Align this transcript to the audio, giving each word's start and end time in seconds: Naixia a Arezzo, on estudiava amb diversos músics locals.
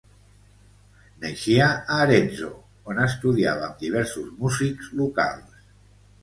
Naixia 1.25 1.67
a 1.75 1.97
Arezzo, 2.05 2.49
on 2.93 3.03
estudiava 3.05 3.69
amb 3.69 3.79
diversos 3.85 4.33
músics 4.41 4.91
locals. 5.03 5.63